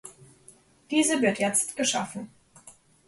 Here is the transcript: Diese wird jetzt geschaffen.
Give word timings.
Diese 0.89 1.21
wird 1.21 1.37
jetzt 1.37 1.75
geschaffen. 1.77 2.31